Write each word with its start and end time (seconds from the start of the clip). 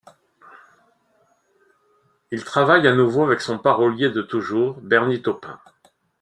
Il 2.31 2.43
travaille 2.43 2.87
à 2.87 2.95
nouveau 2.95 3.21
avec 3.23 3.39
son 3.39 3.59
parolier 3.59 4.09
de 4.09 4.23
toujours, 4.23 4.73
Bernie 4.81 5.21
Taupin. 5.21 5.59